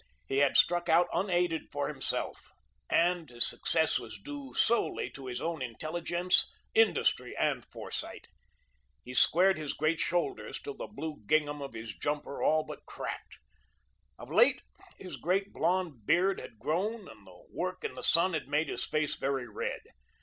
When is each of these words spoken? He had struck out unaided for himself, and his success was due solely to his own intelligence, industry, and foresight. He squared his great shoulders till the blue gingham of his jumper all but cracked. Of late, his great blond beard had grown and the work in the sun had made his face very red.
He 0.25 0.37
had 0.37 0.57
struck 0.57 0.89
out 0.89 1.07
unaided 1.13 1.71
for 1.71 1.87
himself, 1.87 2.49
and 2.89 3.29
his 3.29 3.45
success 3.45 3.99
was 3.99 4.17
due 4.17 4.51
solely 4.55 5.11
to 5.11 5.27
his 5.27 5.39
own 5.39 5.61
intelligence, 5.61 6.49
industry, 6.73 7.37
and 7.37 7.63
foresight. 7.65 8.27
He 9.03 9.13
squared 9.13 9.59
his 9.59 9.73
great 9.73 9.99
shoulders 9.99 10.59
till 10.59 10.73
the 10.73 10.87
blue 10.87 11.21
gingham 11.27 11.61
of 11.61 11.73
his 11.73 11.93
jumper 11.93 12.41
all 12.41 12.63
but 12.63 12.87
cracked. 12.87 13.37
Of 14.17 14.31
late, 14.31 14.63
his 14.97 15.17
great 15.17 15.53
blond 15.53 16.07
beard 16.07 16.39
had 16.39 16.57
grown 16.57 17.07
and 17.07 17.27
the 17.27 17.45
work 17.53 17.83
in 17.83 17.93
the 17.93 18.01
sun 18.01 18.33
had 18.33 18.47
made 18.47 18.69
his 18.69 18.83
face 18.83 19.15
very 19.15 19.47
red. 19.47 19.81